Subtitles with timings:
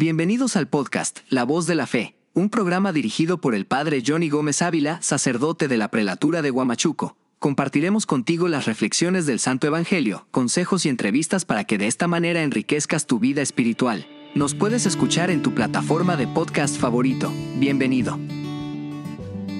[0.00, 4.30] Bienvenidos al podcast La Voz de la Fe, un programa dirigido por el padre Johnny
[4.30, 7.18] Gómez Ávila, sacerdote de la prelatura de Huamachuco.
[7.38, 12.42] Compartiremos contigo las reflexiones del Santo Evangelio, consejos y entrevistas para que de esta manera
[12.42, 14.06] enriquezcas tu vida espiritual.
[14.34, 17.30] Nos puedes escuchar en tu plataforma de podcast favorito.
[17.58, 18.18] Bienvenido.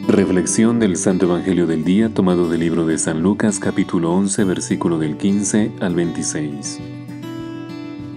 [0.08, 4.98] Reflexión del Santo Evangelio del Día tomado del libro de San Lucas capítulo 11 versículo
[4.98, 6.99] del 15 al 26.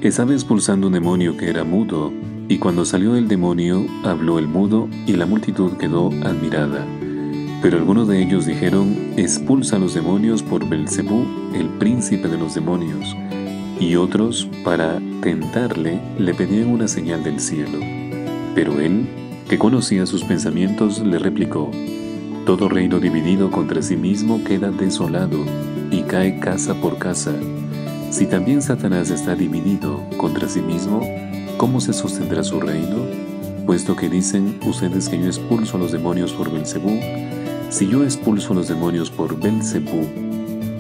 [0.04, 2.11] Estaba expulsando un demonio que era mudo,
[2.49, 6.85] y cuando salió el demonio, habló el mudo, y la multitud quedó admirada.
[7.61, 11.25] Pero algunos de ellos dijeron, expulsa a los demonios por Belcebú,
[11.55, 13.16] el príncipe de los demonios.
[13.80, 17.80] Y otros, para tentarle, le pedían una señal del cielo.
[18.55, 19.08] Pero él,
[19.47, 21.72] que conocía sus pensamientos, le replicó,
[22.45, 25.45] Todo reino dividido contra sí mismo queda desolado,
[25.91, 27.31] y cae casa por casa
[28.13, 31.02] si también Satanás está dividido contra sí mismo,
[31.58, 33.08] ¿cómo se sostendrá su reino?
[33.66, 37.00] Puesto que dicen ustedes que yo expulso a los demonios por Belcebú,
[37.72, 40.08] si yo expulso a los demonios por Belcebú,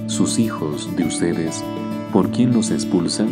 [0.05, 1.63] sus hijos de ustedes,
[2.11, 3.29] ¿por quién los expulsan?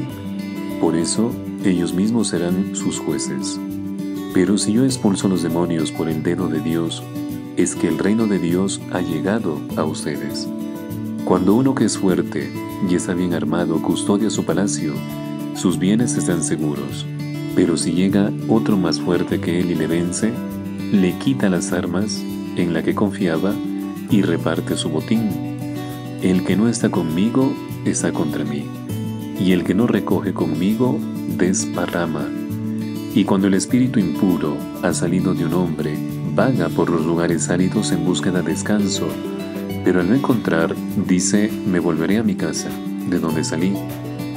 [0.81, 1.31] Por eso
[1.63, 3.59] ellos mismos serán sus jueces.
[4.33, 7.03] Pero si yo expulso a los demonios por el dedo de Dios,
[7.55, 10.47] es que el reino de Dios ha llegado a ustedes.
[11.23, 12.51] Cuando uno que es fuerte
[12.89, 14.93] y está bien armado custodia su palacio,
[15.55, 17.05] sus bienes están seguros.
[17.55, 20.31] Pero si llega otro más fuerte que él y le vence,
[20.91, 22.21] le quita las armas
[22.55, 23.53] en la que confiaba
[24.09, 25.29] y reparte su botín.
[26.21, 27.51] El que no está conmigo
[27.85, 28.65] está contra mí,
[29.39, 30.99] y el que no recoge conmigo
[31.37, 32.27] desparrama.
[33.13, 35.97] Y cuando el espíritu impuro ha salido de un hombre,
[36.35, 39.07] vaga por los lugares áridos en búsqueda de descanso,
[39.83, 40.75] pero al no encontrar,
[41.07, 42.69] dice, me volveré a mi casa,
[43.09, 43.73] de donde salí,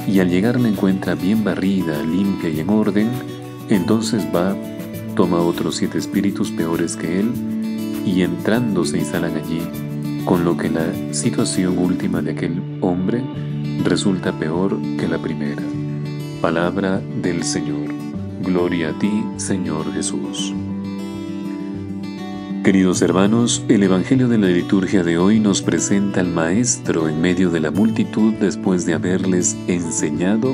[0.07, 3.09] y al llegar la encuentra bien barrida, limpia y en orden,
[3.69, 4.55] entonces va,
[5.15, 7.31] toma otros siete espíritus peores que él,
[8.05, 9.61] y entrando se instalan allí,
[10.25, 13.23] con lo que la situación última de aquel hombre
[13.83, 15.61] resulta peor que la primera.
[16.41, 17.93] Palabra del Señor.
[18.41, 20.53] Gloria a ti, Señor Jesús.
[22.65, 27.51] Queridos hermanos, el Evangelio de la liturgia de hoy nos presenta al Maestro en medio
[27.51, 30.51] de la multitud después de haberles enseñado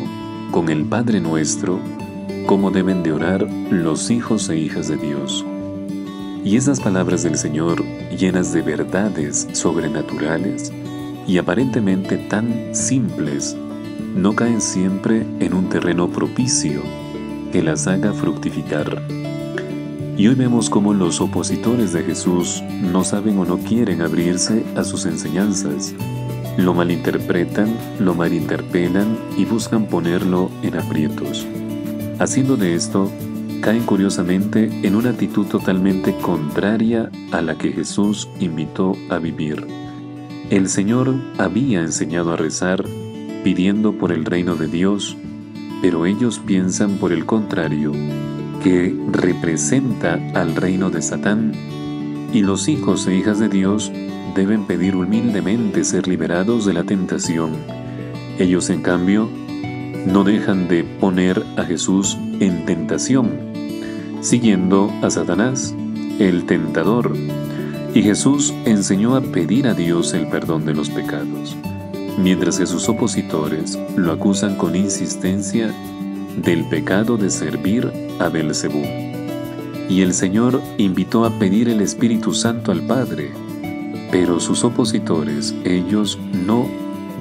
[0.52, 1.80] con el Padre Nuestro
[2.48, 5.46] cómo deben de orar los hijos e hijas de Dios.
[6.44, 10.70] Y esas palabras del Señor, llenas de verdades sobrenaturales
[11.26, 13.56] y aparentemente tan simples,
[14.18, 16.82] no caen siempre en un terreno propicio
[17.54, 19.02] que las haga fructificar.
[20.18, 24.84] Y hoy vemos cómo los opositores de Jesús no saben o no quieren abrirse a
[24.84, 25.94] sus enseñanzas.
[26.58, 31.48] Lo malinterpretan, lo malinterpelan y buscan ponerlo en aprietos.
[32.20, 33.10] Haciendo de esto,
[33.62, 39.66] caen curiosamente en una actitud totalmente contraria a la que Jesús invitó a vivir.
[40.50, 42.84] El Señor había enseñado a rezar
[43.44, 45.16] pidiendo por el reino de Dios,
[45.82, 47.94] pero ellos piensan por el contrario
[48.64, 51.52] que representa al reino de Satán,
[52.34, 53.92] y los hijos e hijas de Dios
[54.36, 57.52] deben pedir humildemente ser liberados de la tentación.
[58.40, 59.30] Ellos, en cambio,
[60.06, 63.30] no dejan de poner a Jesús en tentación,
[64.22, 65.76] siguiendo a Satanás,
[66.20, 67.14] el tentador.
[67.94, 71.58] Y Jesús enseñó a pedir a Dios el perdón de los pecados,
[72.18, 75.74] mientras que sus opositores lo acusan con insistencia
[76.38, 78.84] del pecado de servir a Belcebú.
[79.90, 83.32] Y el Señor invitó a pedir el Espíritu Santo al Padre,
[84.12, 86.66] pero sus opositores, ellos no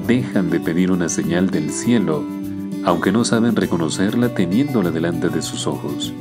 [0.06, 2.24] dejan de pedir una señal del cielo,
[2.84, 6.12] aunque no saben reconocerla teniéndola delante de sus ojos.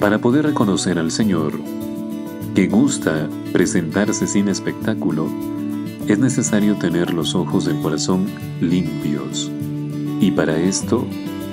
[0.00, 1.52] Para poder reconocer al Señor,
[2.54, 5.28] que gusta presentarse sin espectáculo,
[6.06, 8.26] es necesario tener los ojos del corazón
[8.60, 9.50] limpios.
[10.20, 11.06] Y para esto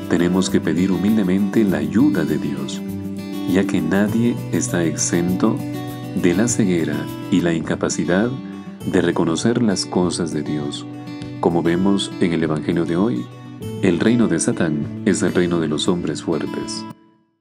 [0.09, 2.81] tenemos que pedir humildemente la ayuda de Dios,
[3.51, 5.57] ya que nadie está exento
[6.21, 6.95] de la ceguera
[7.31, 8.29] y la incapacidad
[8.85, 10.85] de reconocer las cosas de Dios.
[11.39, 13.25] Como vemos en el Evangelio de hoy,
[13.81, 16.85] el reino de Satán es el reino de los hombres fuertes,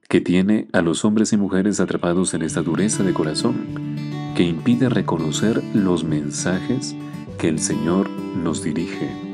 [0.09, 4.89] que tiene a los hombres y mujeres atrapados en esta dureza de corazón, que impide
[4.89, 6.97] reconocer los mensajes
[7.39, 9.34] que el Señor nos dirige.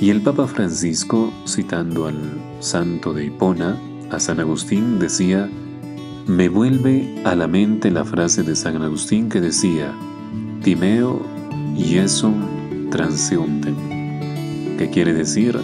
[0.00, 2.16] Y el Papa Francisco, citando al
[2.60, 3.76] santo de Hipona,
[4.10, 5.50] a San Agustín, decía,
[6.26, 9.92] me vuelve a la mente la frase de San Agustín que decía,
[10.62, 11.20] Timeo
[11.76, 13.74] Jesum transeunte,
[14.78, 15.58] que quiere decir,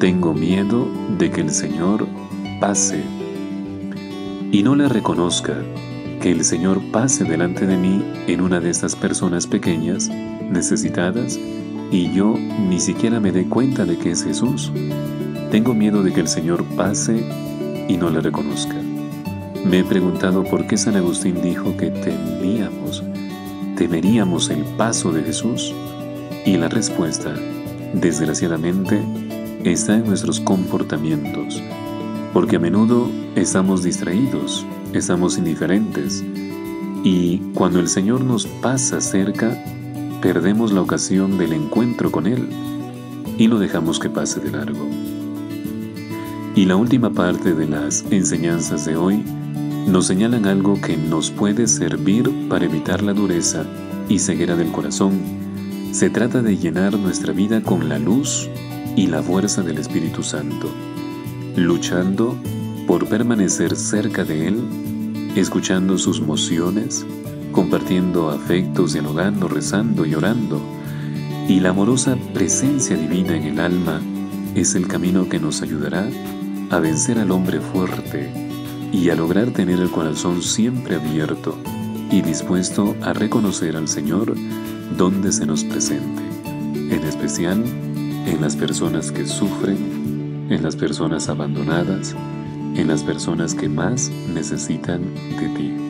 [0.00, 0.88] tengo miedo
[1.18, 2.06] de que el Señor
[2.60, 3.02] pase
[4.50, 5.56] y no la reconozca,
[6.20, 10.10] que el Señor pase delante de mí en una de estas personas pequeñas,
[10.50, 11.38] necesitadas,
[11.92, 12.34] y yo
[12.68, 14.72] ni siquiera me dé cuenta de que es Jesús.
[15.50, 17.22] Tengo miedo de que el Señor pase
[17.86, 18.74] y no la reconozca.
[19.66, 23.04] Me he preguntado por qué San Agustín dijo que temíamos,
[23.76, 25.74] temeríamos el paso de Jesús.
[26.46, 27.34] Y la respuesta,
[27.92, 29.00] desgraciadamente,
[29.62, 31.62] está en nuestros comportamientos,
[32.32, 36.24] porque a menudo estamos distraídos, estamos indiferentes,
[37.04, 39.56] y cuando el Señor nos pasa cerca,
[40.22, 42.48] perdemos la ocasión del encuentro con Él
[43.38, 44.88] y lo dejamos que pase de largo.
[46.54, 49.24] Y la última parte de las enseñanzas de hoy
[49.88, 53.64] nos señalan algo que nos puede servir para evitar la dureza
[54.08, 55.20] y ceguera del corazón.
[55.90, 58.48] Se trata de llenar nuestra vida con la luz
[58.94, 60.68] y la fuerza del Espíritu Santo,
[61.56, 62.36] luchando
[62.86, 64.60] por permanecer cerca de Él,
[65.34, 67.04] escuchando sus mociones,
[67.52, 70.60] compartiendo afectos, dialogando, rezando y orando.
[71.48, 74.00] Y la amorosa presencia divina en el alma
[74.54, 76.08] es el camino que nos ayudará
[76.70, 78.30] a vencer al hombre fuerte
[78.92, 81.56] y a lograr tener el corazón siempre abierto
[82.10, 84.34] y dispuesto a reconocer al Señor
[84.96, 86.22] donde se nos presente,
[86.74, 87.62] en especial
[88.26, 92.14] en las personas que sufren, en las personas abandonadas,
[92.76, 95.02] en las personas que más necesitan
[95.40, 95.81] de ti.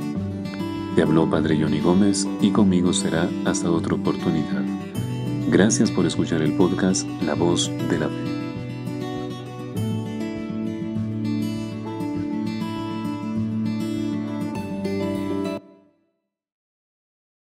[0.95, 4.63] Te habló Padre Johnny Gómez y conmigo será hasta otra oportunidad.
[5.49, 8.42] Gracias por escuchar el podcast La Voz de la Fe.